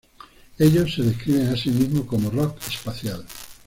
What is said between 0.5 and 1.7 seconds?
Ellos se describen a sí